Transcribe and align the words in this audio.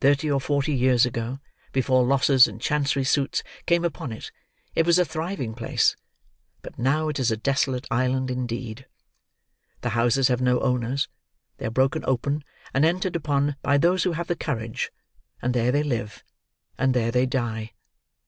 Thirty 0.00 0.30
or 0.30 0.40
forty 0.40 0.72
years 0.72 1.04
ago, 1.04 1.40
before 1.72 2.04
losses 2.06 2.46
and 2.46 2.60
chancery 2.60 3.02
suits 3.02 3.42
came 3.66 3.84
upon 3.84 4.12
it, 4.12 4.30
it 4.76 4.86
was 4.86 4.96
a 4.96 5.04
thriving 5.04 5.54
place; 5.56 5.96
but 6.62 6.78
now 6.78 7.08
it 7.08 7.18
is 7.18 7.32
a 7.32 7.36
desolate 7.36 7.84
island 7.90 8.30
indeed. 8.30 8.86
The 9.80 9.88
houses 9.88 10.28
have 10.28 10.40
no 10.40 10.60
owners; 10.60 11.08
they 11.56 11.66
are 11.66 11.70
broken 11.72 12.04
open, 12.06 12.44
and 12.72 12.84
entered 12.84 13.16
upon 13.16 13.56
by 13.60 13.76
those 13.76 14.04
who 14.04 14.12
have 14.12 14.28
the 14.28 14.36
courage; 14.36 14.92
and 15.42 15.52
there 15.52 15.72
they 15.72 15.82
live, 15.82 16.22
and 16.78 16.94
there 16.94 17.10
they 17.10 17.26
die. 17.26 17.72